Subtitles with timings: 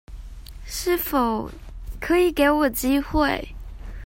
[0.65, 1.51] 是否
[1.99, 3.49] 可以給我機會